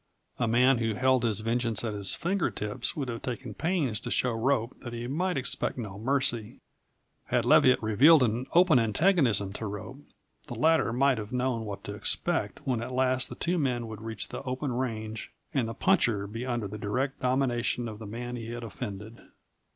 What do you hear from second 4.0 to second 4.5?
show